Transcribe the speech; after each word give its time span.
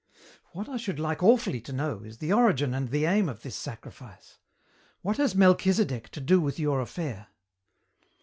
"What 0.53 0.67
I 0.67 0.77
should 0.77 0.99
like 0.99 1.21
awfully 1.21 1.61
to 1.61 1.71
know 1.71 1.99
is 2.01 2.17
the 2.17 2.33
origin 2.33 2.73
and 2.73 2.89
the 2.89 3.05
aim 3.05 3.29
of 3.29 3.43
this 3.43 3.55
sacrifice. 3.55 4.39
What 5.03 5.17
has 5.17 5.35
Melchisedek 5.35 6.09
to 6.09 6.19
do 6.19 6.41
with 6.41 6.57
your 6.57 6.81
affair?" 6.81 7.27